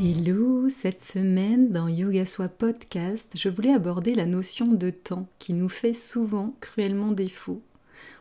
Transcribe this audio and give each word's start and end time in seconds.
Hello, 0.00 0.68
cette 0.68 1.02
semaine 1.02 1.72
dans 1.72 1.88
Yoga 1.88 2.24
Soi 2.24 2.46
Podcast, 2.46 3.26
je 3.34 3.48
voulais 3.48 3.74
aborder 3.74 4.14
la 4.14 4.26
notion 4.26 4.66
de 4.66 4.90
temps 4.90 5.26
qui 5.40 5.52
nous 5.54 5.68
fait 5.68 5.92
souvent 5.92 6.54
cruellement 6.60 7.10
défaut. 7.10 7.60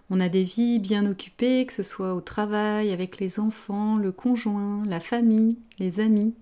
On 0.09 0.19
a 0.19 0.27
des 0.27 0.41
vies 0.41 0.79
bien 0.79 1.05
occupées, 1.05 1.67
que 1.67 1.73
ce 1.73 1.83
soit 1.83 2.15
au 2.15 2.21
travail, 2.21 2.91
avec 2.91 3.19
les 3.19 3.39
enfants, 3.39 3.97
le 3.97 4.11
conjoint, 4.11 4.81
la 4.87 4.99
famille, 4.99 5.59
les 5.77 5.99
amis. 5.99 6.33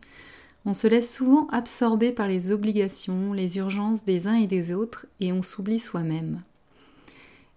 On 0.66 0.73
se 0.73 0.88
laisse 0.88 1.13
souvent 1.13 1.48
absorber 1.48 2.13
par 2.13 2.29
les 2.29 2.54
obligations, 2.54 3.34
les 3.34 3.57
urgences 3.57 4.05
des 4.05 4.27
uns 4.27 4.35
et 4.35 4.48
des 4.48 4.73
autres 4.73 5.05
et 5.20 5.34
on 5.34 5.41
s'oublie 5.41 5.79
soi-même. 5.79 6.43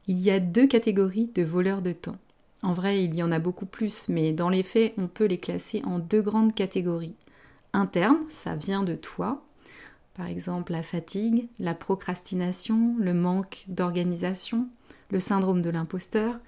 Il 0.08 0.18
y 0.18 0.32
a 0.32 0.40
deux 0.40 0.66
catégories 0.66 1.30
de 1.32 1.44
voleurs 1.44 1.82
de 1.82 1.92
temps. 1.92 2.18
En 2.64 2.72
vrai, 2.72 3.04
il 3.04 3.14
y 3.14 3.22
en 3.22 3.30
a 3.30 3.38
beaucoup 3.38 3.66
plus, 3.66 4.08
mais 4.08 4.32
dans 4.32 4.48
les 4.48 4.64
faits, 4.64 4.94
on 4.98 5.06
peut 5.06 5.26
les 5.26 5.38
classer 5.38 5.80
en 5.84 6.00
deux 6.00 6.22
grandes 6.22 6.56
catégories 6.56 7.14
interne, 7.72 8.18
ça 8.30 8.54
vient 8.54 8.82
de 8.82 8.94
toi. 8.94 9.44
Par 10.14 10.26
exemple, 10.26 10.72
la 10.72 10.82
fatigue, 10.82 11.48
la 11.58 11.74
procrastination, 11.74 12.96
le 12.98 13.14
manque 13.14 13.64
d'organisation, 13.68 14.68
le 15.10 15.20
syndrome 15.20 15.62
de 15.62 15.70
l'imposteur, 15.70 16.38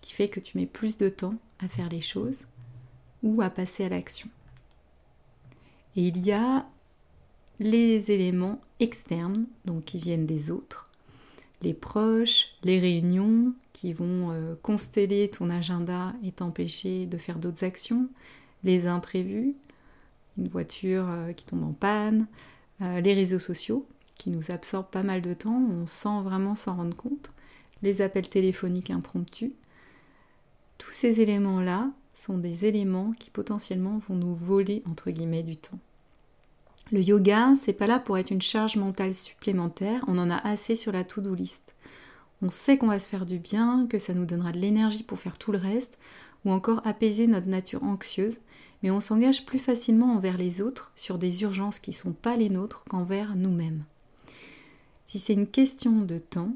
qui 0.00 0.14
fait 0.14 0.28
que 0.28 0.40
tu 0.40 0.56
mets 0.56 0.66
plus 0.66 0.96
de 0.96 1.08
temps 1.08 1.34
à 1.62 1.68
faire 1.68 1.88
les 1.88 2.00
choses 2.00 2.46
ou 3.22 3.42
à 3.42 3.50
passer 3.50 3.84
à 3.84 3.88
l'action. 3.90 4.28
Et 5.96 6.08
il 6.08 6.24
y 6.24 6.32
a 6.32 6.66
les 7.58 8.10
éléments 8.10 8.60
externes, 8.78 9.46
donc 9.66 9.84
qui 9.84 9.98
viennent 9.98 10.26
des 10.26 10.50
autres, 10.50 10.88
les 11.62 11.74
proches, 11.74 12.48
les 12.62 12.78
réunions 12.78 13.52
qui 13.74 13.92
vont 13.92 14.30
euh, 14.30 14.54
consteller 14.62 15.28
ton 15.28 15.50
agenda 15.50 16.14
et 16.24 16.32
t'empêcher 16.32 17.06
de 17.06 17.18
faire 17.18 17.38
d'autres 17.38 17.64
actions, 17.64 18.08
les 18.64 18.86
imprévus, 18.86 19.54
une 20.38 20.48
voiture 20.48 21.06
euh, 21.08 21.32
qui 21.32 21.44
tombe 21.44 21.64
en 21.64 21.72
panne, 21.72 22.26
euh, 22.82 23.00
les 23.00 23.14
réseaux 23.14 23.38
sociaux 23.38 23.86
qui 24.16 24.30
nous 24.30 24.50
absorbent 24.50 24.90
pas 24.90 25.02
mal 25.02 25.22
de 25.22 25.32
temps, 25.32 25.62
on 25.70 25.86
sent 25.86 26.22
vraiment 26.22 26.54
s'en 26.54 26.76
rendre 26.76 26.96
compte, 26.96 27.30
les 27.82 28.02
appels 28.02 28.28
téléphoniques 28.28 28.90
impromptus. 28.90 29.52
Tous 30.76 30.90
ces 30.90 31.20
éléments-là 31.20 31.90
sont 32.12 32.36
des 32.36 32.66
éléments 32.66 33.12
qui 33.18 33.30
potentiellement 33.30 33.98
vont 34.08 34.14
nous 34.14 34.34
voler 34.34 34.82
du 35.42 35.56
temps. 35.56 35.78
Le 36.92 37.00
yoga, 37.00 37.54
c'est 37.54 37.72
pas 37.72 37.86
là 37.86 37.98
pour 37.98 38.18
être 38.18 38.30
une 38.30 38.42
charge 38.42 38.76
mentale 38.76 39.14
supplémentaire, 39.14 40.04
on 40.08 40.18
en 40.18 40.28
a 40.28 40.36
assez 40.36 40.76
sur 40.76 40.92
la 40.92 41.04
to-do 41.04 41.34
list. 41.34 41.74
On 42.42 42.50
sait 42.50 42.78
qu'on 42.78 42.88
va 42.88 43.00
se 43.00 43.08
faire 43.08 43.26
du 43.26 43.38
bien, 43.38 43.86
que 43.88 43.98
ça 43.98 44.12
nous 44.12 44.26
donnera 44.26 44.52
de 44.52 44.58
l'énergie 44.58 45.02
pour 45.02 45.18
faire 45.18 45.38
tout 45.38 45.52
le 45.52 45.58
reste, 45.58 45.98
ou 46.44 46.52
encore 46.52 46.80
apaiser 46.84 47.26
notre 47.26 47.48
nature 47.48 47.84
anxieuse, 47.84 48.40
mais 48.82 48.90
on 48.90 49.00
s'engage 49.00 49.44
plus 49.44 49.58
facilement 49.58 50.14
envers 50.14 50.38
les 50.38 50.62
autres 50.62 50.92
sur 50.96 51.18
des 51.18 51.42
urgences 51.42 51.78
qui 51.78 51.90
ne 51.90 51.96
sont 51.96 52.12
pas 52.12 52.36
les 52.36 52.48
nôtres 52.48 52.84
qu'envers 52.88 53.36
nous-mêmes. 53.36 53.84
Si 55.06 55.18
c'est 55.18 55.34
une 55.34 55.46
question 55.46 56.02
de 56.02 56.18
temps, 56.18 56.54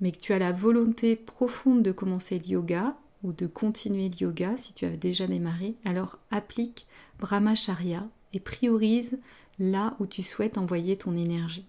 mais 0.00 0.12
que 0.12 0.18
tu 0.18 0.32
as 0.32 0.38
la 0.38 0.52
volonté 0.52 1.16
profonde 1.16 1.82
de 1.82 1.92
commencer 1.92 2.38
le 2.38 2.50
yoga 2.50 2.96
ou 3.22 3.32
de 3.32 3.46
continuer 3.46 4.08
le 4.08 4.16
yoga 4.16 4.56
si 4.56 4.72
tu 4.72 4.84
as 4.86 4.96
déjà 4.96 5.26
démarré, 5.26 5.74
alors 5.84 6.18
applique 6.30 6.86
Brahmacharya 7.18 8.06
et 8.32 8.40
priorise 8.40 9.18
là 9.58 9.94
où 10.00 10.06
tu 10.06 10.22
souhaites 10.22 10.58
envoyer 10.58 10.96
ton 10.96 11.14
énergie. 11.16 11.66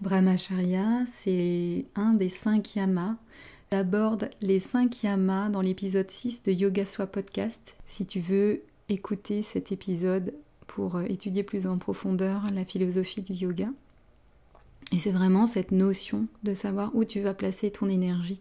Brahmacharya, 0.00 1.04
c'est 1.06 1.84
un 1.94 2.14
des 2.14 2.30
cinq 2.30 2.74
yamas 2.74 3.16
J'aborde 3.72 4.30
les 4.40 4.58
5 4.58 5.04
yamas 5.04 5.48
dans 5.48 5.60
l'épisode 5.60 6.10
6 6.10 6.42
de 6.42 6.50
Yoga 6.50 6.84
Soi 6.86 7.06
Podcast. 7.06 7.76
Si 7.86 8.04
tu 8.04 8.18
veux 8.18 8.62
écouter 8.88 9.44
cet 9.44 9.70
épisode 9.70 10.34
pour 10.66 10.96
euh, 10.96 11.04
étudier 11.04 11.44
plus 11.44 11.68
en 11.68 11.78
profondeur 11.78 12.42
la 12.52 12.64
philosophie 12.64 13.22
du 13.22 13.32
yoga. 13.32 13.68
Et 14.90 14.98
c'est 14.98 15.12
vraiment 15.12 15.46
cette 15.46 15.70
notion 15.70 16.26
de 16.42 16.52
savoir 16.52 16.90
où 16.96 17.04
tu 17.04 17.20
vas 17.20 17.32
placer 17.32 17.70
ton 17.70 17.88
énergie. 17.88 18.40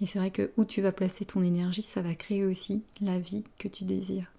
Et 0.00 0.06
c'est 0.06 0.20
vrai 0.20 0.30
que 0.30 0.52
où 0.56 0.64
tu 0.64 0.80
vas 0.80 0.92
placer 0.92 1.24
ton 1.24 1.42
énergie, 1.42 1.82
ça 1.82 2.00
va 2.00 2.14
créer 2.14 2.44
aussi 2.44 2.84
la 3.00 3.18
vie 3.18 3.42
que 3.58 3.66
tu 3.66 3.82
désires. 3.82 4.30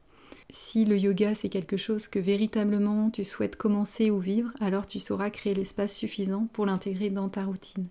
Si 0.53 0.85
le 0.85 0.97
yoga 0.97 1.35
c'est 1.35 1.49
quelque 1.49 1.75
chose 1.75 2.07
que 2.07 2.19
véritablement 2.19 3.09
tu 3.09 3.25
souhaites 3.25 3.57
commencer 3.57 4.09
ou 4.09 4.19
vivre, 4.19 4.53
alors 4.61 4.87
tu 4.87 5.01
sauras 5.01 5.31
créer 5.31 5.53
l'espace 5.53 5.93
suffisant 5.93 6.47
pour 6.53 6.65
l'intégrer 6.65 7.09
dans 7.09 7.27
ta 7.27 7.43
routine. 7.43 7.87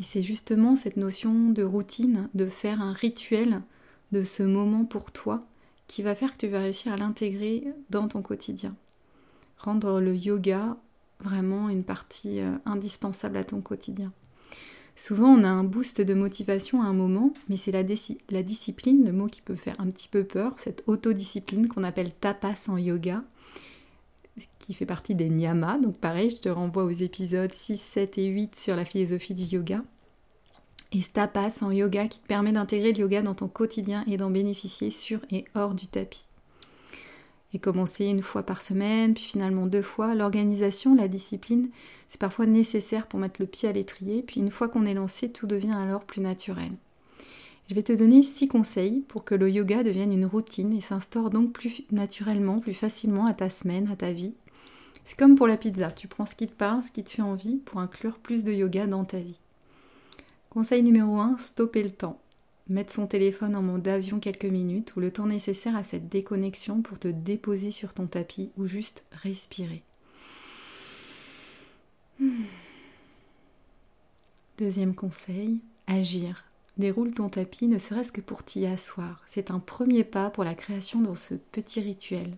Et 0.00 0.02
c'est 0.02 0.22
justement 0.22 0.76
cette 0.76 0.96
notion 0.96 1.50
de 1.50 1.62
routine, 1.62 2.28
de 2.34 2.46
faire 2.46 2.80
un 2.80 2.92
rituel 2.92 3.60
de 4.12 4.24
ce 4.24 4.42
moment 4.42 4.84
pour 4.84 5.12
toi 5.12 5.46
qui 5.86 6.02
va 6.02 6.14
faire 6.14 6.32
que 6.32 6.38
tu 6.38 6.48
vas 6.48 6.60
réussir 6.60 6.92
à 6.92 6.96
l'intégrer 6.96 7.64
dans 7.90 8.08
ton 8.08 8.22
quotidien. 8.22 8.74
Rendre 9.58 10.00
le 10.00 10.14
yoga 10.14 10.76
vraiment 11.18 11.68
une 11.68 11.84
partie 11.84 12.40
euh, 12.40 12.56
indispensable 12.64 13.36
à 13.36 13.44
ton 13.44 13.60
quotidien. 13.60 14.12
Souvent, 14.96 15.28
on 15.28 15.44
a 15.44 15.48
un 15.48 15.64
boost 15.64 16.00
de 16.00 16.14
motivation 16.14 16.82
à 16.82 16.86
un 16.86 16.92
moment, 16.92 17.32
mais 17.48 17.56
c'est 17.56 17.72
la, 17.72 17.82
la, 18.30 18.42
discipline, 18.42 19.04
le 19.04 19.12
mot 19.12 19.26
qui 19.26 19.40
peut 19.40 19.56
faire 19.56 19.78
un 19.80 19.86
petit 19.86 20.08
peu 20.08 20.24
peur, 20.24 20.54
cette 20.58 20.82
autodiscipline 20.86 21.68
qu'on 21.68 21.84
appelle 21.84 22.12
tapas 22.12 22.68
en 22.68 22.76
yoga, 22.76 23.22
qui 24.70 24.74
fait 24.74 24.86
partie 24.86 25.16
des 25.16 25.28
niyamas. 25.28 25.78
Donc 25.78 25.98
pareil, 25.98 26.30
je 26.30 26.36
te 26.36 26.48
renvoie 26.48 26.84
aux 26.84 26.90
épisodes 26.90 27.52
6, 27.52 27.76
7 27.76 28.18
et 28.18 28.26
8 28.26 28.54
sur 28.54 28.76
la 28.76 28.84
philosophie 28.84 29.34
du 29.34 29.42
yoga. 29.42 29.82
Et 30.92 31.02
tapas 31.02 31.62
en 31.62 31.72
yoga 31.72 32.06
qui 32.06 32.20
te 32.20 32.26
permet 32.28 32.52
d'intégrer 32.52 32.92
le 32.92 33.00
yoga 33.00 33.20
dans 33.22 33.34
ton 33.34 33.48
quotidien 33.48 34.04
et 34.06 34.16
d'en 34.16 34.30
bénéficier 34.30 34.92
sur 34.92 35.22
et 35.32 35.44
hors 35.56 35.74
du 35.74 35.88
tapis. 35.88 36.28
Et 37.52 37.58
commencer 37.58 38.06
une 38.06 38.22
fois 38.22 38.44
par 38.44 38.62
semaine, 38.62 39.14
puis 39.14 39.24
finalement 39.24 39.66
deux 39.66 39.82
fois. 39.82 40.14
L'organisation, 40.14 40.94
la 40.94 41.08
discipline, 41.08 41.70
c'est 42.08 42.20
parfois 42.20 42.46
nécessaire 42.46 43.08
pour 43.08 43.18
mettre 43.18 43.40
le 43.40 43.48
pied 43.48 43.68
à 43.68 43.72
l'étrier. 43.72 44.22
Puis 44.22 44.40
une 44.40 44.52
fois 44.52 44.68
qu'on 44.68 44.86
est 44.86 44.94
lancé, 44.94 45.32
tout 45.32 45.48
devient 45.48 45.74
alors 45.76 46.04
plus 46.04 46.20
naturel. 46.20 46.70
Je 47.70 47.76
vais 47.76 47.84
te 47.84 47.92
donner 47.92 48.24
six 48.24 48.48
conseils 48.48 49.04
pour 49.06 49.22
que 49.22 49.36
le 49.36 49.48
yoga 49.48 49.84
devienne 49.84 50.12
une 50.12 50.26
routine 50.26 50.72
et 50.72 50.80
s'instaure 50.80 51.30
donc 51.30 51.52
plus 51.52 51.82
naturellement, 51.92 52.58
plus 52.58 52.74
facilement 52.74 53.26
à 53.26 53.32
ta 53.32 53.48
semaine, 53.48 53.88
à 53.92 53.94
ta 53.94 54.10
vie. 54.10 54.34
C'est 55.04 55.18
comme 55.18 55.36
pour 55.36 55.46
la 55.46 55.56
pizza, 55.56 55.90
tu 55.90 56.08
prends 56.08 56.26
ce 56.26 56.34
qui 56.34 56.46
te 56.46 56.52
parle, 56.52 56.82
ce 56.82 56.90
qui 56.90 57.02
te 57.02 57.10
fait 57.10 57.22
envie 57.22 57.56
pour 57.56 57.80
inclure 57.80 58.18
plus 58.18 58.44
de 58.44 58.52
yoga 58.52 58.86
dans 58.86 59.04
ta 59.04 59.18
vie. 59.18 59.40
Conseil 60.50 60.82
numéro 60.82 61.18
1, 61.18 61.38
stopper 61.38 61.82
le 61.82 61.90
temps. 61.90 62.20
Mettre 62.68 62.92
son 62.92 63.06
téléphone 63.06 63.56
en 63.56 63.62
mode 63.62 63.86
avion 63.88 64.20
quelques 64.20 64.44
minutes 64.44 64.94
ou 64.94 65.00
le 65.00 65.10
temps 65.10 65.26
nécessaire 65.26 65.74
à 65.74 65.82
cette 65.82 66.08
déconnexion 66.08 66.82
pour 66.82 66.98
te 66.98 67.08
déposer 67.08 67.72
sur 67.72 67.94
ton 67.94 68.06
tapis 68.06 68.52
ou 68.56 68.66
juste 68.66 69.04
respirer. 69.12 69.82
Hmm. 72.20 72.44
Deuxième 74.58 74.94
conseil, 74.94 75.60
agir. 75.86 76.44
Déroule 76.76 77.12
ton 77.12 77.28
tapis 77.28 77.66
ne 77.66 77.78
serait-ce 77.78 78.12
que 78.12 78.20
pour 78.20 78.44
t'y 78.44 78.66
asseoir. 78.66 79.22
C'est 79.26 79.50
un 79.50 79.58
premier 79.58 80.04
pas 80.04 80.30
pour 80.30 80.44
la 80.44 80.54
création 80.54 81.00
dans 81.00 81.14
ce 81.14 81.34
petit 81.34 81.80
rituel. 81.80 82.36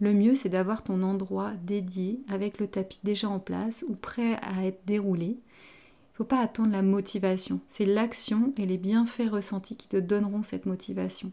Le 0.00 0.14
mieux, 0.14 0.34
c'est 0.34 0.48
d'avoir 0.48 0.82
ton 0.82 1.02
endroit 1.02 1.52
dédié 1.62 2.20
avec 2.28 2.58
le 2.58 2.66
tapis 2.66 3.00
déjà 3.04 3.28
en 3.28 3.38
place 3.38 3.84
ou 3.86 3.94
prêt 3.94 4.36
à 4.40 4.64
être 4.64 4.80
déroulé. 4.86 5.26
Il 5.26 5.32
ne 5.32 6.16
faut 6.16 6.24
pas 6.24 6.40
attendre 6.40 6.72
la 6.72 6.82
motivation. 6.82 7.60
C'est 7.68 7.84
l'action 7.84 8.54
et 8.56 8.64
les 8.64 8.78
bienfaits 8.78 9.28
ressentis 9.30 9.76
qui 9.76 9.88
te 9.88 9.98
donneront 9.98 10.42
cette 10.42 10.66
motivation. 10.66 11.32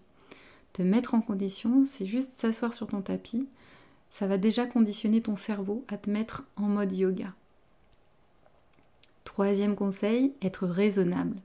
Te 0.73 0.81
mettre 0.81 1.13
en 1.15 1.21
condition, 1.21 1.85
c'est 1.85 2.05
juste 2.05 2.31
s'asseoir 2.35 2.73
sur 2.73 2.87
ton 2.87 3.01
tapis. 3.01 3.47
Ça 4.11 4.27
va 4.27 4.37
déjà 4.37 4.65
conditionner 4.65 5.21
ton 5.21 5.35
cerveau 5.35 5.85
à 5.87 5.97
te 5.97 6.09
mettre 6.09 6.45
en 6.57 6.67
mode 6.67 6.91
yoga. 6.91 7.33
Troisième 9.23 9.75
conseil, 9.75 10.33
être 10.41 10.67
raisonnable. 10.67 11.37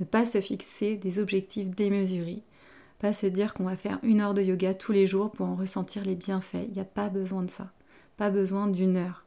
Ne 0.00 0.04
pas 0.04 0.26
se 0.26 0.40
fixer 0.40 0.96
des 0.96 1.18
objectifs 1.18 1.70
démesurés. 1.70 2.42
Pas 2.98 3.12
se 3.12 3.26
dire 3.26 3.54
qu'on 3.54 3.64
va 3.64 3.76
faire 3.76 3.98
une 4.02 4.20
heure 4.20 4.34
de 4.34 4.42
yoga 4.42 4.74
tous 4.74 4.92
les 4.92 5.06
jours 5.06 5.30
pour 5.30 5.46
en 5.46 5.56
ressentir 5.56 6.04
les 6.04 6.14
bienfaits. 6.14 6.66
Il 6.68 6.74
n'y 6.74 6.80
a 6.80 6.84
pas 6.84 7.08
besoin 7.08 7.42
de 7.42 7.50
ça. 7.50 7.70
Pas 8.16 8.30
besoin 8.30 8.66
d'une 8.66 8.96
heure. 8.96 9.24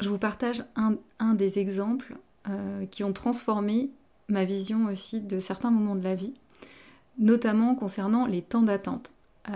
Je 0.00 0.08
vous 0.08 0.18
partage 0.18 0.64
un, 0.76 1.34
des 1.34 1.58
exemples 1.58 2.16
euh, 2.48 2.86
qui 2.86 3.04
ont 3.04 3.12
transformé 3.12 3.90
ma 4.28 4.44
vision 4.44 4.86
aussi 4.86 5.20
de 5.20 5.38
certains 5.38 5.70
moments 5.70 5.96
de 5.96 6.04
la 6.04 6.14
vie. 6.14 6.34
notamment 7.18 7.74
concernant 7.74 8.26
les 8.26 8.40
temps 8.40 8.62
d'attente. 8.62 9.12
Euh, 9.48 9.54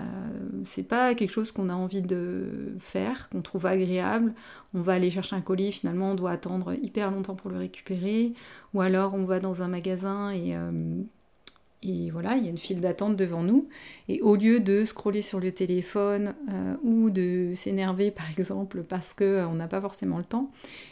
c'est 0.63 0.83
pas 0.83 1.13
quelque 1.15 1.31
chose 1.31 1.51
qu'on 1.51 1.69
a 1.69 1.73
envie 1.75 2.01
de 2.01 2.75
faire, 2.79 3.29
qu'on 3.29 3.41
trouve 3.41 3.65
agréable. 3.65 4.33
On 4.73 4.81
va 4.81 4.93
aller 4.93 5.11
chercher 5.11 5.35
un 5.35 5.41
colis, 5.41 5.71
finalement 5.71 6.11
on 6.11 6.15
doit 6.15 6.31
attendre 6.31 6.73
hyper 6.73 7.11
longtemps 7.11 7.35
pour 7.35 7.49
le 7.51 7.57
récupérer, 7.57 8.33
ou 8.73 8.81
alors 8.81 9.13
on 9.13 9.25
va 9.25 9.39
dans 9.39 9.61
un 9.61 9.67
magasin 9.67 10.31
et, 10.31 10.55
euh, 10.55 11.01
et 11.83 12.09
voilà, 12.09 12.35
il 12.35 12.43
y 12.43 12.47
a 12.47 12.49
une 12.49 12.57
file 12.57 12.81
d'attente 12.81 13.15
devant 13.15 13.43
nous. 13.43 13.67
Et 14.07 14.21
au 14.21 14.35
lieu 14.35 14.59
de 14.59 14.83
scroller 14.85 15.21
sur 15.21 15.39
le 15.39 15.51
téléphone 15.51 16.35
euh, 16.51 16.75
ou 16.83 17.09
de 17.09 17.51
s'énerver 17.55 18.11
par 18.15 18.29
exemple 18.29 18.83
parce 18.83 19.13
qu'on 19.13 19.53
n'a 19.53 19.67
pas 19.67 19.81
forcément 19.81 20.17
le 20.17 20.25
temps, 20.25 20.51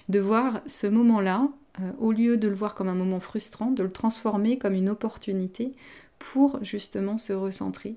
de 0.09 0.19
voir 0.19 0.62
ce 0.65 0.88
moment-là, 0.88 1.50
au 1.97 2.12
lieu 2.12 2.38
de 2.38 2.47
le 2.47 2.53
voir 2.53 2.75
comme 2.75 2.88
un 2.88 2.94
moment 2.94 3.19
frustrant, 3.19 3.71
de 3.71 3.81
le 3.81 3.91
transformer 3.91 4.59
comme 4.59 4.75
une 4.75 4.89
opportunité 4.89 5.74
pour 6.19 6.63
justement 6.63 7.18
se 7.18 7.33
recentrer 7.33 7.95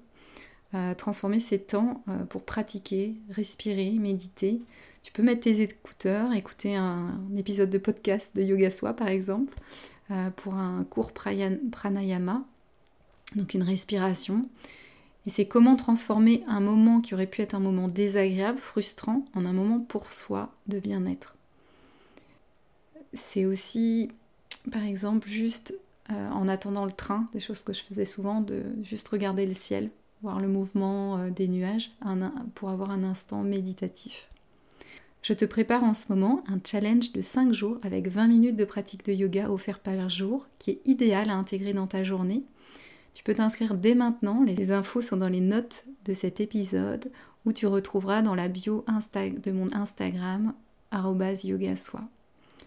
transformer 0.96 1.40
ces 1.40 1.58
temps 1.58 2.02
euh, 2.08 2.24
pour 2.24 2.44
pratiquer, 2.44 3.14
respirer, 3.30 3.92
méditer. 3.92 4.60
Tu 5.02 5.12
peux 5.12 5.22
mettre 5.22 5.42
tes 5.42 5.60
écouteurs, 5.60 6.32
écouter 6.32 6.74
un, 6.74 7.20
épisode 7.36 7.70
de 7.70 7.78
podcast 7.78 8.36
de 8.36 8.42
Yoga 8.42 8.70
Soi 8.70 8.92
par 8.92 9.08
exemple, 9.08 9.54
euh, 10.10 10.30
pour 10.30 10.54
un 10.54 10.84
cours 10.84 11.12
pranayama, 11.12 12.44
donc 13.36 13.54
une 13.54 13.62
respiration. 13.62 14.48
Et 15.26 15.30
c'est 15.30 15.46
comment 15.46 15.76
transformer 15.76 16.44
un 16.46 16.60
moment 16.60 17.00
qui 17.00 17.14
aurait 17.14 17.26
pu 17.26 17.42
être 17.42 17.54
un 17.54 17.60
moment 17.60 17.88
désagréable, 17.88 18.58
frustrant, 18.58 19.24
en 19.34 19.44
un 19.44 19.52
moment 19.52 19.80
pour 19.80 20.12
soi 20.12 20.52
de 20.66 20.78
bien-être. 20.78 21.36
C'est 23.12 23.44
aussi, 23.44 24.10
par 24.70 24.84
exemple, 24.84 25.28
juste 25.28 25.74
euh, 26.10 26.30
en 26.30 26.46
attendant 26.48 26.84
le 26.84 26.92
train, 26.92 27.26
des 27.32 27.40
choses 27.40 27.62
que 27.62 27.72
je 27.72 27.82
faisais 27.82 28.04
souvent, 28.04 28.40
de 28.40 28.62
juste 28.82 29.08
regarder 29.08 29.46
le 29.46 29.54
ciel, 29.54 29.90
voir 30.22 30.38
le 30.40 30.46
mouvement 30.46 31.18
euh, 31.18 31.30
des 31.30 31.48
nuages 31.48 31.90
pour 32.54 32.70
avoir 32.70 32.90
un 32.90 33.02
instant 33.02 33.42
méditatif. 33.42 34.28
Je 35.22 35.32
te 35.32 35.44
prépare 35.44 35.82
en 35.82 35.94
ce 35.94 36.04
moment 36.08 36.44
un 36.46 36.60
challenge 36.64 37.10
de 37.10 37.20
5 37.20 37.52
jours 37.52 37.78
avec 37.82 38.06
20 38.06 38.28
minutes 38.28 38.56
de 38.56 38.64
pratique 38.64 39.04
de 39.04 39.12
yoga 39.12 39.50
offert 39.50 39.80
par 39.80 40.08
jour 40.08 40.46
qui 40.60 40.70
est 40.70 40.80
idéal 40.84 41.30
à 41.30 41.34
intégrer 41.34 41.72
dans 41.72 41.88
ta 41.88 42.04
journée. 42.04 42.44
Tu 43.16 43.22
peux 43.22 43.32
t'inscrire 43.32 43.74
dès 43.74 43.94
maintenant, 43.94 44.42
les 44.44 44.72
infos 44.72 45.00
sont 45.00 45.16
dans 45.16 45.30
les 45.30 45.40
notes 45.40 45.86
de 46.04 46.12
cet 46.12 46.38
épisode 46.38 47.10
où 47.46 47.52
tu 47.54 47.66
retrouveras 47.66 48.20
dans 48.20 48.34
la 48.34 48.46
bio 48.46 48.84
de 48.86 49.52
mon 49.52 49.72
Instagram 49.72 50.52
yogasoi. 51.42 52.02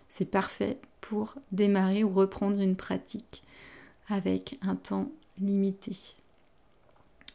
C'est 0.09 0.25
parfait 0.25 0.79
pour 1.01 1.35
démarrer 1.51 2.03
ou 2.03 2.09
reprendre 2.09 2.59
une 2.59 2.75
pratique 2.75 3.43
avec 4.07 4.57
un 4.63 4.75
temps 4.75 5.11
limité 5.37 5.95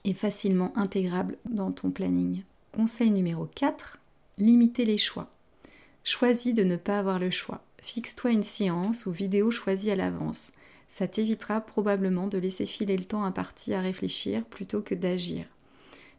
et 0.03 0.13
facilement 0.13 0.77
intégrable 0.77 1.37
dans 1.49 1.71
ton 1.71 1.93
planning. 1.93 2.43
Conseil 2.73 3.13
numéro 3.13 3.47
4, 3.47 4.01
limiter 4.39 4.85
les 4.85 4.99
choix. 4.99 5.31
Choisis 6.03 6.53
de 6.53 6.65
ne 6.65 6.75
pas 6.77 6.99
avoir 6.99 7.21
le 7.21 7.31
choix. 7.31 7.63
Fixe-toi 7.81 8.33
une 8.33 8.43
séance 8.43 9.07
ou 9.07 9.13
vidéo 9.13 9.53
choisie 9.53 9.93
à 9.93 9.97
l'avance. 9.97 10.51
Ça 10.89 11.09
t'évitera 11.09 11.61
probablement 11.61 12.29
de 12.29 12.39
laisser 12.39 12.67
filer 12.67 12.97
le 12.97 13.05
temps 13.05 13.25
imparti 13.25 13.75
à 13.75 13.81
réfléchir 13.81 14.45
plutôt 14.45 14.81
que 14.81 14.95
d'agir. 14.95 15.47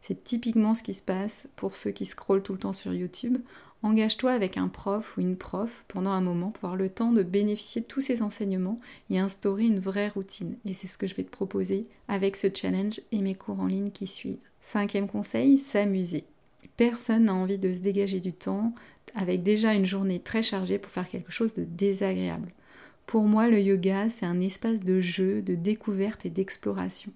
C'est 0.02 0.22
typiquement 0.22 0.74
ce 0.74 0.82
qui 0.82 0.94
se 0.94 1.02
passe 1.02 1.48
pour 1.56 1.76
ceux 1.76 1.90
qui 1.90 2.06
scrollent 2.06 2.42
tout 2.42 2.52
le 2.52 2.58
temps 2.58 2.72
sur 2.72 2.94
YouTube 2.94 3.38
Engage-toi 3.82 4.32
avec 4.32 4.56
un 4.56 4.68
prof 4.68 5.16
ou 5.16 5.20
une 5.20 5.36
prof 5.36 5.84
pendant 5.86 6.10
un 6.10 6.20
moment 6.20 6.50
pour 6.50 6.64
avoir 6.64 6.76
le 6.76 6.88
temps 6.88 7.12
de 7.12 7.22
bénéficier 7.22 7.82
de 7.82 7.86
tous 7.86 8.00
ces 8.00 8.22
enseignements 8.22 8.78
et 9.10 9.18
instaurer 9.18 9.66
une 9.66 9.78
vraie 9.78 10.08
routine. 10.08 10.56
Et 10.64 10.74
c'est 10.74 10.86
ce 10.86 10.98
que 10.98 11.06
je 11.06 11.14
vais 11.14 11.22
te 11.22 11.30
proposer 11.30 11.86
avec 12.08 12.36
ce 12.36 12.48
challenge 12.52 13.00
et 13.12 13.20
mes 13.20 13.34
cours 13.34 13.60
en 13.60 13.66
ligne 13.66 13.90
qui 13.90 14.06
suivent. 14.06 14.38
Cinquième 14.60 15.06
conseil, 15.06 15.58
s'amuser. 15.58 16.24
Personne 16.76 17.24
n'a 17.24 17.34
envie 17.34 17.58
de 17.58 17.72
se 17.72 17.80
dégager 17.80 18.18
du 18.18 18.32
temps 18.32 18.74
avec 19.14 19.42
déjà 19.42 19.74
une 19.74 19.86
journée 19.86 20.18
très 20.18 20.42
chargée 20.42 20.78
pour 20.78 20.90
faire 20.90 21.08
quelque 21.08 21.30
chose 21.30 21.54
de 21.54 21.64
désagréable. 21.64 22.52
Pour 23.06 23.24
moi, 23.24 23.48
le 23.48 23.60
yoga, 23.60 24.08
c'est 24.10 24.26
un 24.26 24.40
espace 24.40 24.80
de 24.80 25.00
jeu, 25.00 25.40
de 25.40 25.54
découverte 25.54 26.26
et 26.26 26.30
d'exploration. 26.30 27.12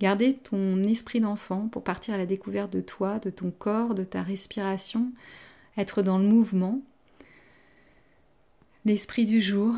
Gardez 0.00 0.34
ton 0.34 0.82
esprit 0.82 1.20
d'enfant 1.20 1.68
pour 1.70 1.84
partir 1.84 2.14
à 2.14 2.18
la 2.18 2.26
découverte 2.26 2.72
de 2.72 2.80
toi, 2.80 3.18
de 3.18 3.30
ton 3.30 3.50
corps, 3.50 3.94
de 3.94 4.04
ta 4.04 4.22
respiration, 4.22 5.12
être 5.76 6.02
dans 6.02 6.18
le 6.18 6.24
mouvement, 6.24 6.80
l'esprit 8.84 9.26
du 9.26 9.40
jour, 9.40 9.74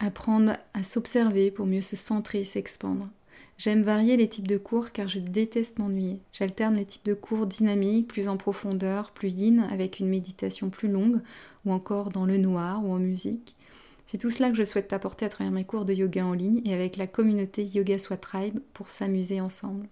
apprendre 0.00 0.56
à 0.74 0.82
s'observer 0.82 1.50
pour 1.50 1.66
mieux 1.66 1.80
se 1.80 1.96
centrer 1.96 2.40
et 2.40 2.44
s'expandre. 2.44 3.08
J'aime 3.56 3.82
varier 3.82 4.16
les 4.16 4.28
types 4.28 4.48
de 4.48 4.58
cours 4.58 4.90
car 4.90 5.06
je 5.06 5.20
déteste 5.20 5.78
m'ennuyer. 5.78 6.18
J'alterne 6.32 6.74
les 6.74 6.84
types 6.84 7.04
de 7.04 7.14
cours 7.14 7.46
dynamiques, 7.46 8.08
plus 8.08 8.28
en 8.28 8.36
profondeur, 8.36 9.12
plus 9.12 9.28
yin, 9.28 9.60
avec 9.70 10.00
une 10.00 10.08
méditation 10.08 10.70
plus 10.70 10.88
longue, 10.88 11.20
ou 11.64 11.72
encore 11.72 12.10
dans 12.10 12.26
le 12.26 12.36
noir 12.36 12.84
ou 12.84 12.92
en 12.92 12.98
musique. 12.98 13.54
C'est 14.06 14.18
tout 14.18 14.30
cela 14.30 14.50
que 14.50 14.56
je 14.56 14.62
souhaite 14.62 14.88
t'apporter 14.88 15.24
à 15.24 15.28
travers 15.28 15.52
mes 15.52 15.64
cours 15.64 15.84
de 15.84 15.92
yoga 15.92 16.24
en 16.24 16.32
ligne 16.32 16.60
et 16.64 16.74
avec 16.74 16.96
la 16.96 17.06
communauté 17.06 17.64
Yoga 17.64 17.98
Soit 17.98 18.18
Tribe 18.18 18.60
pour 18.72 18.90
s'amuser 18.90 19.40
ensemble. 19.40 19.88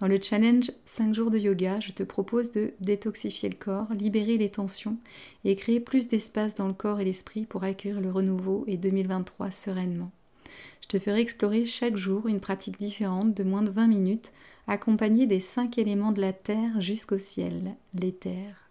Dans 0.00 0.08
le 0.08 0.20
challenge 0.20 0.70
5 0.84 1.14
jours 1.14 1.30
de 1.30 1.38
yoga, 1.38 1.78
je 1.78 1.92
te 1.92 2.02
propose 2.02 2.50
de 2.50 2.72
détoxifier 2.80 3.48
le 3.48 3.54
corps, 3.54 3.92
libérer 3.94 4.36
les 4.36 4.48
tensions 4.48 4.96
et 5.44 5.54
créer 5.54 5.78
plus 5.78 6.08
d'espace 6.08 6.56
dans 6.56 6.66
le 6.66 6.74
corps 6.74 7.00
et 7.00 7.04
l'esprit 7.04 7.44
pour 7.46 7.62
accueillir 7.62 8.00
le 8.00 8.10
renouveau 8.10 8.64
et 8.66 8.76
2023 8.76 9.52
sereinement. 9.52 10.10
Je 10.82 10.88
te 10.88 10.98
ferai 10.98 11.20
explorer 11.20 11.64
chaque 11.64 11.96
jour 11.96 12.26
une 12.26 12.40
pratique 12.40 12.78
différente 12.78 13.32
de 13.34 13.44
moins 13.44 13.62
de 13.62 13.70
20 13.70 13.86
minutes, 13.86 14.32
accompagnée 14.66 15.26
des 15.26 15.40
5 15.40 15.78
éléments 15.78 16.12
de 16.12 16.20
la 16.20 16.32
terre 16.32 16.80
jusqu'au 16.80 17.18
ciel, 17.18 17.76
l'éther. 17.94 18.68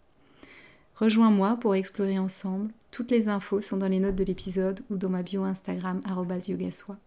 Rejoins-moi 0.96 1.58
pour 1.62 1.76
explorer 1.76 2.20
ensemble. 2.20 2.72
Toutes 2.92 3.12
les 3.12 3.30
infos 3.30 3.62
sont 3.62 3.78
dans 3.78 3.88
les 3.88 4.00
notes 4.00 4.16
de 4.16 4.24
l'épisode 4.26 4.82
ou 4.90 4.98
dans 4.98 5.10
ma 5.10 5.24
bio 5.24 5.44
Instagram 5.44 6.02
yogasoi. 6.48 6.98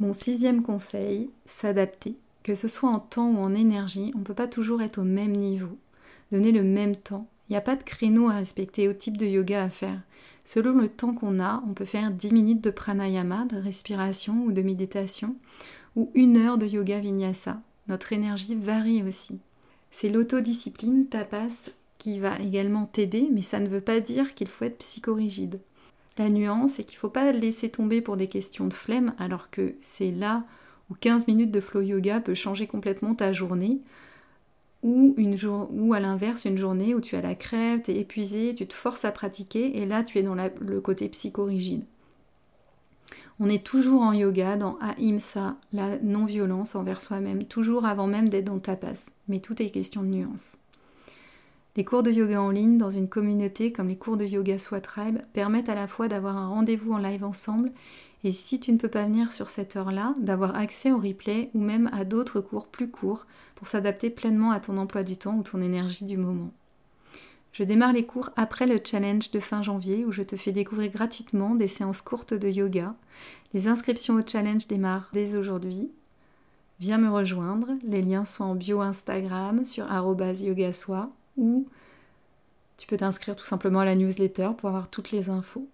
Mon 0.00 0.12
sixième 0.12 0.62
conseil, 0.62 1.30
s'adapter. 1.46 2.16
Que 2.42 2.54
ce 2.54 2.66
soit 2.68 2.90
en 2.90 2.98
temps 2.98 3.30
ou 3.30 3.38
en 3.38 3.54
énergie, 3.54 4.12
on 4.14 4.20
ne 4.20 4.24
peut 4.24 4.34
pas 4.34 4.46
toujours 4.46 4.82
être 4.82 4.98
au 4.98 5.04
même 5.04 5.32
niveau, 5.32 5.76
donner 6.32 6.52
le 6.52 6.62
même 6.62 6.96
temps. 6.96 7.28
Il 7.48 7.52
n'y 7.52 7.56
a 7.56 7.62
pas 7.62 7.76
de 7.76 7.82
créneau 7.82 8.28
à 8.28 8.34
respecter 8.34 8.88
au 8.88 8.92
type 8.92 9.16
de 9.16 9.26
yoga 9.26 9.64
à 9.64 9.68
faire. 9.68 10.00
Selon 10.44 10.72
le 10.72 10.88
temps 10.88 11.14
qu'on 11.14 11.40
a, 11.40 11.62
on 11.68 11.74
peut 11.74 11.84
faire 11.84 12.10
10 12.10 12.32
minutes 12.32 12.64
de 12.64 12.70
pranayama, 12.70 13.44
de 13.46 13.56
respiration 13.56 14.44
ou 14.44 14.52
de 14.52 14.62
méditation, 14.62 15.36
ou 15.94 16.10
une 16.14 16.36
heure 16.36 16.58
de 16.58 16.66
yoga 16.66 17.00
vinyasa. 17.00 17.60
Notre 17.88 18.12
énergie 18.12 18.54
varie 18.54 19.02
aussi. 19.02 19.40
C'est 19.90 20.08
l'autodiscipline 20.08 21.06
tapas 21.06 21.70
qui 21.98 22.20
va 22.20 22.38
également 22.38 22.86
t'aider, 22.86 23.28
mais 23.32 23.42
ça 23.42 23.60
ne 23.60 23.68
veut 23.68 23.80
pas 23.80 24.00
dire 24.00 24.34
qu'il 24.34 24.48
faut 24.48 24.64
être 24.64 24.78
psychorigide. 24.78 25.60
La 26.16 26.30
nuance, 26.30 26.72
c'est 26.72 26.84
qu'il 26.84 26.96
ne 26.96 27.00
faut 27.00 27.08
pas 27.08 27.32
laisser 27.32 27.68
tomber 27.68 28.00
pour 28.00 28.16
des 28.16 28.28
questions 28.28 28.66
de 28.66 28.74
flemme, 28.74 29.14
alors 29.18 29.50
que 29.50 29.74
c'est 29.82 30.10
là 30.10 30.44
où 30.90 30.94
15 30.94 31.26
minutes 31.26 31.50
de 31.50 31.60
flow 31.60 31.82
yoga 31.82 32.20
peut 32.20 32.34
changer 32.34 32.66
complètement 32.66 33.14
ta 33.14 33.32
journée, 33.32 33.80
ou, 34.82 35.14
ou 35.70 35.92
à 35.92 36.00
l'inverse, 36.00 36.44
une 36.44 36.58
journée 36.58 36.94
où 36.94 37.00
tu 37.00 37.16
as 37.16 37.22
la 37.22 37.34
crève, 37.34 37.82
tu 37.82 37.90
es 37.90 37.98
épuisé, 37.98 38.54
tu 38.54 38.66
te 38.66 38.74
forces 38.74 39.04
à 39.04 39.10
pratiquer, 39.10 39.78
et 39.78 39.86
là 39.86 40.02
tu 40.04 40.18
es 40.18 40.22
dans 40.22 40.36
le 40.36 40.80
côté 40.80 41.08
psychorigide. 41.08 41.84
On 43.40 43.48
est 43.48 43.64
toujours 43.64 44.02
en 44.02 44.12
yoga, 44.12 44.56
dans 44.56 44.78
Ahimsa, 44.80 45.56
la 45.72 45.98
non-violence 45.98 46.74
envers 46.74 47.00
soi-même, 47.00 47.44
toujours 47.44 47.84
avant 47.84 48.08
même 48.08 48.28
d'être 48.28 48.46
dans 48.46 48.58
tapas, 48.58 49.06
mais 49.28 49.38
tout 49.38 49.60
est 49.62 49.70
question 49.70 50.02
de 50.02 50.08
nuance. 50.08 50.56
Les 51.78 51.84
cours 51.84 52.02
de 52.02 52.10
yoga 52.10 52.42
en 52.42 52.50
ligne 52.50 52.76
dans 52.76 52.90
une 52.90 53.08
communauté 53.08 53.70
comme 53.70 53.86
les 53.86 53.96
cours 53.96 54.16
de 54.16 54.24
yoga 54.24 54.58
Soit 54.58 54.80
Tribe 54.80 55.20
permettent 55.32 55.68
à 55.68 55.76
la 55.76 55.86
fois 55.86 56.08
d'avoir 56.08 56.36
un 56.36 56.48
rendez-vous 56.48 56.92
en 56.92 56.98
live 56.98 57.22
ensemble 57.22 57.70
et 58.24 58.32
si 58.32 58.58
tu 58.58 58.72
ne 58.72 58.78
peux 58.78 58.88
pas 58.88 59.04
venir 59.04 59.30
sur 59.30 59.48
cette 59.48 59.76
heure-là, 59.76 60.12
d'avoir 60.18 60.56
accès 60.56 60.90
au 60.90 60.98
replay 60.98 61.50
ou 61.54 61.60
même 61.60 61.88
à 61.92 62.04
d'autres 62.04 62.40
cours 62.40 62.66
plus 62.66 62.90
courts 62.90 63.28
pour 63.54 63.68
s'adapter 63.68 64.10
pleinement 64.10 64.50
à 64.50 64.58
ton 64.58 64.76
emploi 64.76 65.04
du 65.04 65.16
temps 65.16 65.36
ou 65.36 65.44
ton 65.44 65.60
énergie 65.60 66.04
du 66.04 66.16
moment. 66.16 66.50
Je 67.52 67.62
démarre 67.62 67.92
les 67.92 68.04
cours 68.04 68.30
après 68.34 68.66
le 68.66 68.80
challenge 68.84 69.30
de 69.30 69.38
fin 69.38 69.62
janvier 69.62 70.04
où 70.04 70.10
je 70.10 70.24
te 70.24 70.34
fais 70.34 70.50
découvrir 70.50 70.90
gratuitement 70.90 71.54
des 71.54 71.68
séances 71.68 72.02
courtes 72.02 72.34
de 72.34 72.48
yoga. 72.48 72.96
Les 73.54 73.68
inscriptions 73.68 74.16
au 74.16 74.26
challenge 74.26 74.66
démarrent 74.66 75.10
dès 75.12 75.36
aujourd'hui. 75.36 75.92
Viens 76.80 76.98
me 76.98 77.08
rejoindre, 77.08 77.68
les 77.84 78.02
liens 78.02 78.24
sont 78.24 78.42
en 78.42 78.54
bio 78.56 78.80
Instagram 78.80 79.64
sur 79.64 79.86
yogasoi 79.88 81.12
ou 81.38 81.66
tu 82.76 82.86
peux 82.86 82.98
t'inscrire 82.98 83.34
tout 83.34 83.46
simplement 83.46 83.80
à 83.80 83.84
la 83.84 83.96
newsletter 83.96 84.50
pour 84.58 84.68
avoir 84.68 84.88
toutes 84.88 85.10
les 85.10 85.30
infos. 85.30 85.66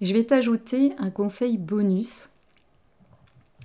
je 0.00 0.12
vais 0.12 0.24
t'ajouter 0.24 0.92
un 0.98 1.10
conseil 1.10 1.58
bonus 1.58 2.30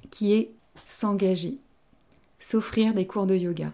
qui 0.10 0.34
est 0.34 0.52
s'engager, 0.86 1.60
s'offrir 2.40 2.94
des 2.94 3.06
cours 3.06 3.28
de 3.28 3.36
yoga. 3.36 3.74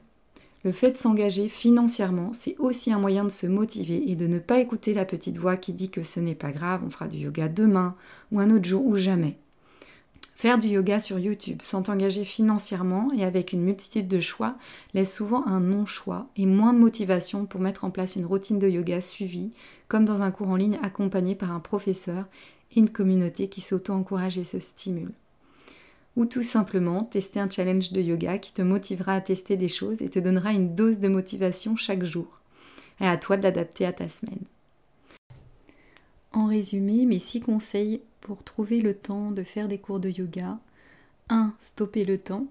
Le 0.63 0.71
fait 0.71 0.91
de 0.91 0.97
s'engager 0.97 1.47
financièrement, 1.47 2.31
c'est 2.33 2.57
aussi 2.57 2.91
un 2.91 2.97
moyen 2.97 3.23
de 3.23 3.29
se 3.29 3.45
motiver 3.45 4.09
et 4.09 4.15
de 4.15 4.25
ne 4.25 4.39
pas 4.39 4.59
écouter 4.59 4.93
la 4.93 5.05
petite 5.05 5.37
voix 5.37 5.57
qui 5.57 5.73
dit 5.73 5.89
que 5.89 6.01
ce 6.01 6.19
n'est 6.19 6.35
pas 6.35 6.51
grave, 6.51 6.81
on 6.83 6.89
fera 6.89 7.07
du 7.07 7.17
yoga 7.17 7.47
demain 7.47 7.95
ou 8.31 8.39
un 8.39 8.49
autre 8.49 8.65
jour 8.65 8.83
ou 8.83 8.95
jamais. 8.95 9.37
Faire 10.35 10.57
du 10.57 10.67
yoga 10.67 10.99
sur 10.99 11.17
YouTube 11.17 11.61
sans 11.61 11.83
t'engager 11.83 12.25
financièrement 12.25 13.07
et 13.15 13.23
avec 13.23 13.53
une 13.53 13.61
multitude 13.61 14.09
de 14.09 14.19
choix 14.19 14.57
laisse 14.93 15.15
souvent 15.15 15.47
un 15.47 15.61
non-choix 15.61 16.27
et 16.35 16.45
moins 16.45 16.73
de 16.73 16.79
motivation 16.79 17.45
pour 17.45 17.61
mettre 17.61 17.85
en 17.85 17.89
place 17.89 18.17
une 18.17 18.25
routine 18.25 18.59
de 18.59 18.67
yoga 18.67 18.99
suivie, 18.99 19.51
comme 19.87 20.03
dans 20.03 20.21
un 20.21 20.31
cours 20.31 20.49
en 20.49 20.57
ligne 20.57 20.77
accompagné 20.83 21.35
par 21.35 21.53
un 21.53 21.61
professeur 21.61 22.25
et 22.75 22.79
une 22.81 22.89
communauté 22.89 23.47
qui 23.47 23.61
s'auto-encourage 23.61 24.37
et 24.37 24.43
se 24.43 24.59
stimule. 24.59 25.13
Ou 26.17 26.25
tout 26.25 26.43
simplement 26.43 27.05
tester 27.05 27.39
un 27.39 27.49
challenge 27.49 27.93
de 27.93 28.01
yoga 28.01 28.37
qui 28.37 28.51
te 28.51 28.61
motivera 28.61 29.13
à 29.13 29.21
tester 29.21 29.55
des 29.55 29.69
choses 29.69 30.01
et 30.01 30.09
te 30.09 30.19
donnera 30.19 30.51
une 30.51 30.75
dose 30.75 30.99
de 30.99 31.07
motivation 31.07 31.77
chaque 31.77 32.03
jour. 32.03 32.27
Et 32.99 33.07
à 33.07 33.15
toi 33.15 33.37
de 33.37 33.43
l'adapter 33.43 33.85
à 33.85 33.93
ta 33.93 34.09
semaine. 34.09 34.43
En 36.33 36.47
résumé, 36.47 37.05
mes 37.05 37.19
six 37.19 37.39
conseils 37.39 38.01
pour 38.25 38.43
trouver 38.43 38.81
le 38.81 38.95
temps 38.95 39.29
de 39.29 39.43
faire 39.43 39.67
des 39.67 39.77
cours 39.77 39.99
de 39.99 40.09
yoga. 40.09 40.57
1. 41.29 41.53
Stopper 41.61 42.05
le 42.05 42.17
temps, 42.17 42.47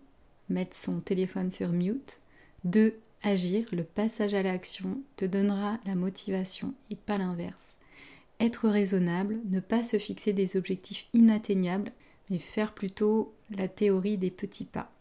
mettre 0.49 0.76
son 0.76 1.00
téléphone 1.00 1.50
sur 1.50 1.71
mute. 1.71 2.21
2. 2.62 2.95
Agir, 3.25 3.66
le 3.73 3.83
passage 3.83 4.35
à 4.35 4.45
l'action 4.45 5.00
te 5.16 5.25
donnera 5.25 5.81
la 5.85 5.97
motivation 5.97 6.75
et 6.93 6.95
pas 6.95 7.19
l'inverse. 7.19 7.76
Être 8.38 8.69
raisonnable, 8.69 9.40
ne 9.50 9.59
pas 9.59 9.83
se 9.83 9.99
fixer 9.99 10.33
des 10.33 10.57
objectifs 10.57 11.07
inatteignables, 11.12 11.90
mais 12.31 12.38
faire 12.38 12.73
plutôt 12.73 13.35
la 13.50 13.66
théorie 13.66 14.16
des 14.16 14.31
petits 14.31 14.66
pas. 14.66 14.93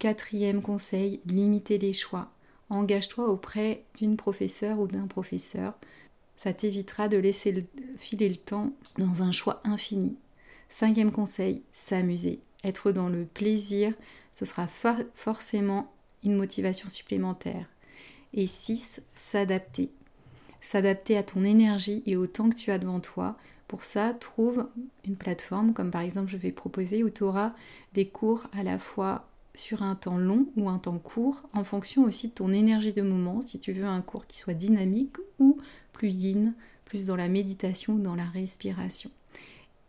Quatrième 0.00 0.60
conseil, 0.60 1.20
limiter 1.24 1.78
les 1.78 1.92
choix. 1.92 2.32
Engage-toi 2.68 3.28
auprès 3.28 3.84
d'une 3.96 4.16
professeure 4.16 4.80
ou 4.80 4.88
d'un 4.88 5.06
professeur 5.06 5.74
ça 6.36 6.52
t'évitera 6.52 7.08
de 7.08 7.16
laisser 7.16 7.66
filer 7.96 8.28
le 8.28 8.36
temps 8.36 8.72
dans 8.98 9.22
un 9.22 9.32
choix 9.32 9.60
infini. 9.64 10.16
Cinquième 10.68 11.12
conseil, 11.12 11.62
s'amuser. 11.72 12.40
Être 12.64 12.92
dans 12.92 13.08
le 13.08 13.24
plaisir, 13.24 13.92
ce 14.34 14.44
sera 14.44 14.66
forcément 14.66 15.92
une 16.24 16.36
motivation 16.36 16.88
supplémentaire. 16.90 17.66
Et 18.34 18.46
6. 18.46 19.00
S'adapter. 19.14 19.90
S'adapter 20.60 21.16
à 21.16 21.22
ton 21.22 21.44
énergie 21.44 22.02
et 22.06 22.16
au 22.16 22.26
temps 22.26 22.50
que 22.50 22.56
tu 22.56 22.70
as 22.70 22.78
devant 22.78 23.00
toi. 23.00 23.36
Pour 23.68 23.84
ça, 23.84 24.12
trouve 24.12 24.68
une 25.04 25.16
plateforme 25.16 25.72
comme 25.72 25.90
par 25.90 26.02
exemple 26.02 26.28
je 26.28 26.36
vais 26.36 26.52
proposer 26.52 27.02
où 27.02 27.10
tu 27.10 27.22
auras 27.22 27.54
des 27.94 28.06
cours 28.06 28.46
à 28.52 28.62
la 28.62 28.78
fois 28.78 29.28
sur 29.56 29.82
un 29.82 29.94
temps 29.94 30.18
long 30.18 30.46
ou 30.56 30.68
un 30.68 30.78
temps 30.78 30.98
court 30.98 31.42
en 31.52 31.64
fonction 31.64 32.04
aussi 32.04 32.28
de 32.28 32.34
ton 32.34 32.52
énergie 32.52 32.92
de 32.92 33.02
moment, 33.02 33.40
si 33.40 33.58
tu 33.58 33.72
veux 33.72 33.86
un 33.86 34.02
cours 34.02 34.26
qui 34.26 34.38
soit 34.38 34.54
dynamique 34.54 35.16
ou 35.38 35.58
plus 35.92 36.10
yin, 36.10 36.54
plus 36.84 37.06
dans 37.06 37.16
la 37.16 37.28
méditation 37.28 37.94
ou 37.94 37.98
dans 37.98 38.14
la 38.14 38.26
respiration. 38.26 39.10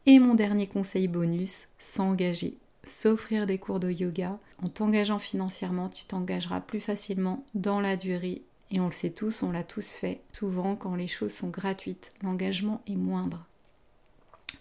Et 0.05 0.19
mon 0.19 0.35
dernier 0.35 0.67
conseil 0.67 1.07
bonus, 1.07 1.67
s'engager. 1.79 2.57
S'offrir 2.85 3.45
des 3.45 3.57
cours 3.57 3.81
de 3.81 3.91
yoga. 3.91 4.39
En 4.63 4.69
t'engageant 4.69 5.19
financièrement, 5.19 5.89
tu 5.89 6.05
t'engageras 6.05 6.61
plus 6.61 6.79
facilement 6.79 7.43
dans 7.53 7.81
la 7.81 7.97
durée. 7.97 8.41
Et 8.71 8.79
on 8.79 8.85
le 8.85 8.93
sait 8.93 9.09
tous, 9.09 9.43
on 9.43 9.51
l'a 9.51 9.63
tous 9.63 9.85
fait. 9.85 10.21
Souvent, 10.31 10.77
quand 10.77 10.95
les 10.95 11.07
choses 11.07 11.33
sont 11.33 11.49
gratuites, 11.49 12.13
l'engagement 12.23 12.81
est 12.87 12.95
moindre. 12.95 13.45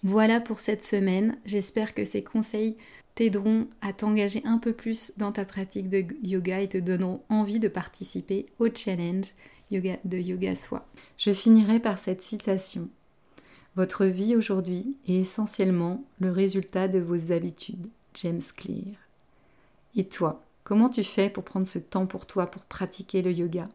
Voilà 0.02 0.40
pour 0.40 0.60
cette 0.60 0.84
semaine. 0.84 1.38
J'espère 1.44 1.94
que 1.94 2.04
ces 2.04 2.22
conseils 2.22 2.76
t'aideront 3.16 3.66
à 3.80 3.92
t'engager 3.92 4.42
un 4.44 4.58
peu 4.58 4.72
plus 4.72 5.12
dans 5.16 5.32
ta 5.32 5.44
pratique 5.44 5.88
de 5.88 6.04
yoga 6.22 6.60
et 6.60 6.68
te 6.68 6.78
donneront 6.78 7.22
envie 7.28 7.58
de 7.58 7.66
participer 7.66 8.46
au 8.60 8.68
challenge 8.72 9.32
yoga, 9.70 9.96
de 10.04 10.18
Yoga 10.18 10.54
Soi. 10.54 10.86
Je 11.18 11.32
finirai 11.32 11.80
par 11.80 11.98
cette 11.98 12.22
citation. 12.22 12.88
Votre 13.74 14.04
vie 14.04 14.36
aujourd'hui 14.36 14.96
est 15.08 15.16
essentiellement 15.16 16.04
le 16.20 16.30
résultat 16.30 16.88
de 16.88 16.98
vos 16.98 17.32
habitudes. 17.32 17.88
James 18.14 18.42
Clear. 18.56 18.96
Et 19.94 20.04
toi, 20.04 20.42
comment 20.64 20.88
tu 20.88 21.02
fais 21.02 21.28
pour 21.28 21.44
prendre 21.44 21.68
ce 21.68 21.78
temps 21.78 22.06
pour 22.06 22.26
toi 22.26 22.46
pour 22.46 22.62
pratiquer 22.62 23.22
le 23.22 23.32
yoga? 23.32 23.68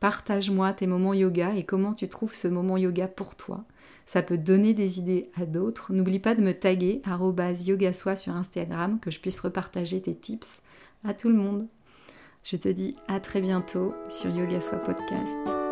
Partage-moi 0.00 0.72
tes 0.72 0.86
moments 0.86 1.14
yoga 1.14 1.54
et 1.54 1.64
comment 1.64 1.94
tu 1.94 2.08
trouves 2.08 2.34
ce 2.34 2.48
moment 2.48 2.76
yoga 2.76 3.08
pour 3.08 3.34
toi. 3.34 3.64
Ça 4.06 4.22
peut 4.22 4.38
donner 4.38 4.72
des 4.72 4.98
idées 4.98 5.30
à 5.36 5.44
d'autres. 5.44 5.92
N'oublie 5.92 6.20
pas 6.20 6.34
de 6.34 6.42
me 6.42 6.52
taguer 6.52 7.02
yogasoi 7.66 8.16
sur 8.16 8.34
Instagram 8.34 9.00
que 9.00 9.10
je 9.10 9.20
puisse 9.20 9.40
repartager 9.40 10.00
tes 10.00 10.14
tips 10.14 10.62
à 11.04 11.14
tout 11.14 11.28
le 11.28 11.34
monde. 11.34 11.66
Je 12.44 12.56
te 12.56 12.68
dis 12.68 12.96
à 13.08 13.20
très 13.20 13.42
bientôt 13.42 13.94
sur 14.08 14.30
Yoga 14.30 14.60
Podcast. 14.86 15.67